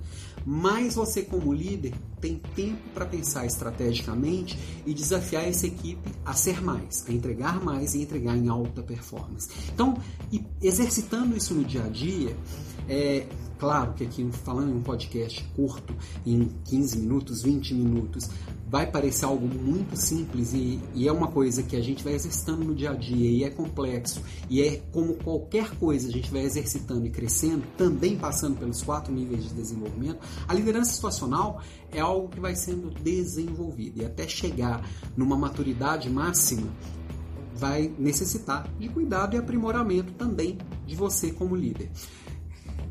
mais 0.45 0.95
você 0.95 1.23
como 1.23 1.53
líder 1.53 1.93
tem 2.21 2.41
tempo 2.55 2.81
para 2.95 3.05
pensar 3.05 3.45
estrategicamente 3.47 4.59
e 4.87 4.95
desafiar 4.95 5.47
essa 5.47 5.67
equipe 5.67 6.11
a 6.25 6.35
ser 6.35 6.63
mais, 6.63 7.05
a 7.09 7.13
entregar 7.13 7.63
mais 7.63 7.95
e 7.95 8.03
entregar 8.03 8.37
em 8.37 8.49
alta 8.49 8.83
performance. 8.83 9.51
Então, 9.75 9.99
exercitando 10.63 11.37
isso 11.37 11.53
no 11.53 11.65
dia 11.65 11.85
a 11.85 11.89
dia, 11.89 12.37
é 12.89 13.27
claro 13.59 13.93
que 13.95 14.05
aqui 14.05 14.29
falando 14.45 14.71
em 14.71 14.77
um 14.77 14.83
podcast 14.83 15.43
curto, 15.55 15.95
em 16.25 16.49
15 16.65 16.99
minutos, 16.99 17.43
20 17.43 17.75
minutos, 17.75 18.29
vai 18.69 18.91
parecer 18.91 19.25
algo 19.25 19.47
muito 19.47 19.97
simples 19.97 20.53
e, 20.53 20.81
e, 20.95 21.07
é 21.07 21.13
uma 21.13 21.29
coisa 21.29 21.63
que 21.63 21.77
a 21.77 21.81
gente 21.81 22.03
vai 22.03 22.15
exercitando 22.15 22.65
no 22.65 22.75
dia 22.75 22.91
a 22.91 22.95
dia 22.95 23.31
e 23.31 23.45
é 23.45 23.51
complexo 23.51 24.21
e 24.51 24.61
é 24.61 24.83
como 24.93 25.15
qualquer 25.15 25.71
coisa 25.77 26.09
a 26.09 26.11
gente 26.11 26.31
vai 26.31 26.43
exercitando 26.43 27.07
e 27.07 27.11
crescendo, 27.11 27.63
também 27.77 28.17
passando 28.17 28.59
pelos 28.59 28.83
quatro 28.83 29.13
níveis 29.13 29.45
de 29.45 29.55
desenvolvimento. 29.55 30.19
A 30.49 30.55
liderança 30.55 30.93
situacional 30.93 31.63
é 31.93 32.01
algo 32.01 32.29
que 32.29 32.41
vai 32.41 32.57
sendo 32.57 32.91
desenvolvido 32.91 34.03
e 34.03 34.05
até 34.05 34.27
chegar 34.27 34.85
numa 35.17 35.37
maturidade 35.37 36.11
máxima 36.11 36.69
vai 37.55 37.91
necessitar 37.99 38.69
de 38.79 38.89
cuidado 38.89 39.35
e 39.35 39.39
aprimoramento 39.39 40.13
também 40.13 40.59
de 40.87 40.95
você 40.95 41.33
como 41.33 41.57
líder. 41.57 41.91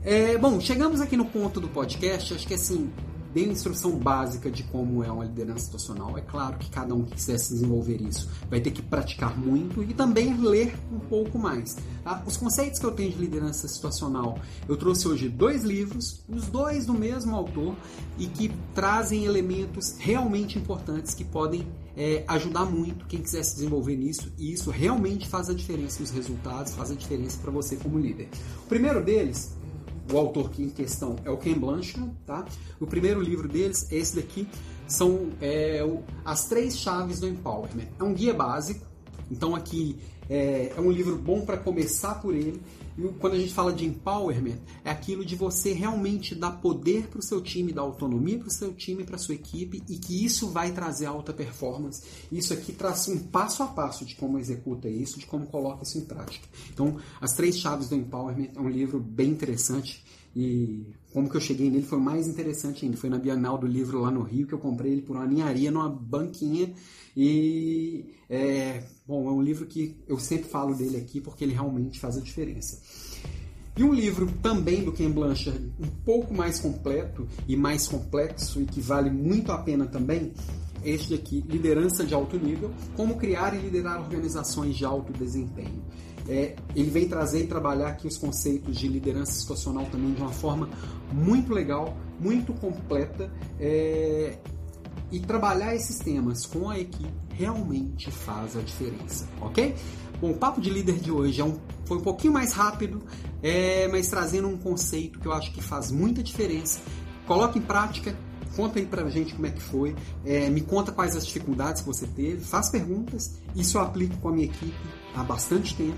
É, 0.08 0.38
bom, 0.38 0.62
chegamos 0.62 1.02
aqui 1.02 1.18
no 1.18 1.26
ponto 1.26 1.60
do 1.60 1.68
podcast. 1.68 2.32
Acho 2.36 2.48
que 2.48 2.54
assim, 2.54 2.92
dei 3.34 3.46
uma 3.46 3.54
instrução 3.54 3.98
básica 3.98 4.52
de 4.52 4.62
como 4.62 5.04
é 5.04 5.12
uma 5.12 5.26
liderança 5.26 5.66
situacional. 5.66 6.16
É 6.16 6.22
claro 6.22 6.60
que 6.60 6.70
cada 6.70 6.94
um 6.94 7.04
que 7.04 7.16
quiser 7.16 7.40
se 7.40 7.54
desenvolver 7.54 8.00
isso 8.00 8.30
vai 8.48 8.62
ter 8.62 8.70
que 8.70 8.84
praticar 8.84 9.36
muito 9.36 9.82
e 9.82 9.96
também 9.96 10.38
ler 10.38 10.78
um 10.94 11.00
pouco 11.00 11.40
mais. 11.40 11.76
Tá? 12.04 12.22
Os 12.24 12.38
conceitos 12.38 12.80
que 12.80 12.86
eu 12.86 12.92
tenho 12.92 13.14
de 13.14 13.18
liderança 13.18 13.68
situacional, 13.68 14.38
eu 14.70 14.78
trouxe 14.78 15.08
hoje 15.08 15.28
dois 15.28 15.64
livros, 15.64 16.24
os 16.30 16.46
dois 16.46 16.86
do 16.86 16.94
mesmo 16.94 17.36
autor 17.36 17.76
e 18.20 18.28
que 18.28 18.52
trazem 18.76 19.26
elementos 19.26 19.96
realmente 19.98 20.60
importantes 20.60 21.16
que 21.16 21.26
podem 21.26 21.68
é, 21.98 22.24
ajudar 22.28 22.66
muito 22.66 23.08
quem 23.08 23.24
quiser 23.24 23.42
se 23.42 23.56
desenvolver 23.56 23.98
nisso 23.98 24.32
e 24.38 24.54
isso 24.54 24.70
realmente 24.70 25.28
faz 25.28 25.50
a 25.50 25.54
diferença 25.56 26.00
nos 26.00 26.12
resultados, 26.12 26.76
faz 26.76 26.92
a 26.92 26.94
diferença 26.96 27.40
para 27.42 27.50
você 27.50 27.76
como 27.76 27.98
líder. 27.98 28.30
O 28.66 28.68
primeiro 28.68 29.04
deles 29.04 29.65
o 30.12 30.18
autor 30.18 30.50
que 30.50 30.64
em 30.64 30.70
questão 30.70 31.16
é 31.24 31.30
o 31.30 31.38
Ken 31.38 31.54
Blanchard, 31.54 32.12
tá? 32.26 32.46
O 32.80 32.86
primeiro 32.86 33.22
livro 33.22 33.48
deles, 33.48 33.92
esse 33.92 34.16
daqui, 34.16 34.48
são 34.88 35.30
é, 35.42 35.84
o, 35.84 36.04
as 36.24 36.46
três 36.46 36.78
chaves 36.78 37.20
do 37.20 37.28
empowerment. 37.28 37.88
É 38.00 38.04
um 38.04 38.14
guia 38.14 38.34
básico, 38.34 38.86
então 39.32 39.56
aqui 39.56 39.98
é, 40.30 40.74
é 40.76 40.82
um 40.82 40.92
livro 40.92 41.18
bom 41.18 41.42
para 41.42 41.58
começar 41.58 42.16
por 42.16 42.36
ele. 42.36 42.62
Quando 43.20 43.34
a 43.34 43.40
gente 43.40 43.54
fala 43.54 43.74
de 43.74 43.86
empowerment, 43.86 44.58
é 44.84 44.90
aquilo 44.90 45.26
de 45.26 45.36
você 45.36 45.74
realmente 45.74 46.34
dar 46.34 46.52
poder 46.52 47.08
para 47.08 47.20
o 47.20 47.24
seu 47.24 47.42
time, 47.42 47.74
dar 47.74 47.82
autonomia 47.82 48.40
para 48.40 48.48
o 48.48 48.52
seu 48.52 48.74
time, 48.74 49.04
para 49.04 49.18
sua 49.18 49.36
equipe, 49.36 49.84
e 49.90 49.98
que 49.98 50.24
isso 50.24 50.50
vai 50.50 50.72
trazer 50.72 51.06
alta 51.06 51.34
performance. 51.34 52.04
Isso 52.32 52.54
aqui 52.54 52.72
traz 52.72 53.08
um 53.10 53.18
passo 53.18 53.64
a 53.64 53.68
passo 53.68 54.06
de 54.06 54.16
como 54.16 54.40
executa 54.40 54.88
isso, 54.88 55.20
de 55.20 55.26
como 55.26 55.46
coloca 55.48 55.84
isso 55.84 55.98
em 55.98 56.06
prática. 56.06 56.48
Então, 56.72 56.98
As 57.20 57.34
Três 57.34 57.58
Chaves 57.58 57.90
do 57.90 57.96
Empowerment 57.96 58.52
é 58.56 58.60
um 58.60 58.70
livro 58.70 59.00
bem 59.00 59.30
interessante 59.30 60.04
e 60.36 60.94
como 61.14 61.30
que 61.30 61.38
eu 61.38 61.42
cheguei 61.42 61.70
nele 61.70 61.86
foi 61.86 61.98
mais 61.98 62.28
interessante 62.28 62.84
ainda. 62.84 62.98
Foi 62.98 63.10
na 63.10 63.18
Bienal 63.18 63.58
do 63.58 63.66
Livro 63.66 64.02
lá 64.02 64.12
no 64.12 64.22
Rio 64.22 64.46
que 64.46 64.54
eu 64.54 64.60
comprei 64.60 64.92
ele 64.92 65.02
por 65.02 65.16
uma 65.16 65.26
ninharia 65.26 65.72
numa 65.72 65.88
banquinha. 65.90 66.74
E 67.16 68.14
é, 68.30 68.84
bom, 69.08 69.28
é 69.28 69.32
um 69.32 69.42
livro 69.42 69.66
que 69.66 69.96
eu 70.08 70.18
sempre 70.20 70.50
falo 70.50 70.74
dele 70.74 70.98
aqui 70.98 71.22
porque 71.22 71.44
ele 71.44 71.54
realmente 71.54 72.00
faz 72.00 72.18
a 72.18 72.22
diferença. 72.22 72.82
E 73.78 73.84
um 73.84 73.94
livro 73.94 74.32
também 74.42 74.84
do 74.84 74.94
Ken 74.94 75.12
Blanchard, 75.12 75.60
um 75.80 75.88
pouco 76.06 76.34
mais 76.34 76.60
completo 76.60 77.28
e 77.46 77.58
mais 77.58 77.88
complexo 77.88 78.62
e 78.62 78.66
que 78.66 78.80
vale 78.80 79.10
muito 79.10 79.52
a 79.52 79.58
pena 79.58 79.86
também, 79.86 80.32
é 80.82 80.92
este 80.92 81.14
aqui, 81.14 81.44
Liderança 81.48 82.06
de 82.06 82.14
Alto 82.14 82.38
Nível, 82.38 82.72
Como 82.96 83.18
Criar 83.18 83.54
e 83.54 83.60
Liderar 83.60 84.00
Organizações 84.00 84.76
de 84.76 84.86
Alto 84.86 85.12
Desempenho. 85.12 85.84
É, 86.28 86.56
ele 86.76 86.90
vem 86.90 87.08
trazer 87.08 87.44
e 87.44 87.48
trabalhar 87.48 87.90
aqui 87.90 88.08
os 88.08 88.18
conceitos 88.18 88.78
de 88.78 88.88
liderança 88.88 89.34
situacional 89.34 89.86
também 89.92 90.14
de 90.14 90.22
uma 90.22 90.32
forma 90.32 90.70
muito 91.12 91.54
legal, 91.54 91.96
muito 92.20 92.54
completa. 92.54 93.30
É, 93.60 94.38
e 95.12 95.20
trabalhar 95.20 95.76
esses 95.76 96.00
temas 96.00 96.46
com 96.46 96.70
a 96.70 96.80
equipe 96.80 97.14
realmente 97.32 98.10
faz 98.12 98.56
a 98.56 98.62
diferença, 98.62 99.28
ok? 99.42 99.76
Bom, 100.20 100.32
o 100.32 100.38
papo 100.38 100.62
de 100.62 100.70
líder 100.70 100.98
de 101.00 101.12
hoje 101.12 101.42
é 101.42 101.44
um, 101.44 101.60
foi 101.86 101.98
um 101.98 102.02
pouquinho 102.02 102.34
mais 102.34 102.54
rápido, 102.54 103.04
é, 103.44 103.88
mas 103.90 104.08
trazendo 104.08 104.48
um 104.48 104.58
conceito 104.58 105.20
que 105.20 105.28
eu 105.28 105.34
acho 105.34 105.52
que 105.52 105.62
faz 105.62 105.92
muita 105.92 106.24
diferença. 106.24 106.80
Coloque 107.28 107.60
em 107.60 107.62
prática, 107.62 108.16
Conta 108.56 108.80
aí 108.80 108.86
pra 108.86 109.08
gente 109.10 109.34
como 109.34 109.48
é 109.48 109.52
que 109.52 109.62
foi. 109.62 109.96
É, 110.24 110.50
me 110.50 110.62
conta 110.62 110.92
quais 110.92 111.16
as 111.16 111.26
dificuldades 111.26 111.82
que 111.82 111.88
você 111.88 112.08
teve. 112.08 112.44
Faz 112.44 112.70
perguntas. 112.70 113.38
Isso 113.54 113.78
eu 113.78 113.82
aplico 113.82 114.18
com 114.18 114.30
a 114.30 114.32
minha 114.32 114.46
equipe 114.46 114.74
há 115.14 115.24
bastante 115.24 115.76
tempo. 115.76 115.98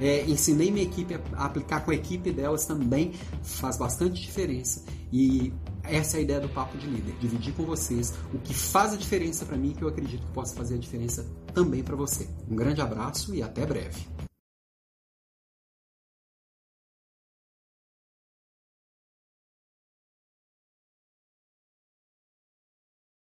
É, 0.00 0.24
ensinei 0.24 0.70
minha 0.70 0.84
equipe 0.84 1.18
a 1.34 1.44
aplicar 1.44 1.84
com 1.84 1.90
a 1.90 1.94
equipe 1.94 2.32
delas 2.32 2.64
também. 2.64 3.12
Faz 3.42 3.76
bastante 3.76 4.22
diferença. 4.22 4.82
E 5.12 5.52
essa 5.88 6.16
é 6.16 6.20
a 6.20 6.22
ideia 6.22 6.40
do 6.40 6.48
Papo 6.48 6.76
de 6.76 6.86
Líder. 6.86 7.14
Dividir 7.20 7.54
com 7.54 7.64
vocês 7.64 8.14
o 8.32 8.38
que 8.38 8.54
faz 8.54 8.92
a 8.92 8.96
diferença 8.96 9.44
para 9.44 9.56
mim 9.56 9.72
que 9.72 9.82
eu 9.82 9.88
acredito 9.88 10.26
que 10.26 10.32
possa 10.32 10.54
fazer 10.54 10.74
a 10.74 10.78
diferença 10.78 11.26
também 11.54 11.82
para 11.82 11.96
você. 11.96 12.28
Um 12.50 12.56
grande 12.56 12.80
abraço 12.80 13.34
e 13.34 13.42
até 13.42 13.64
breve. 13.66 14.17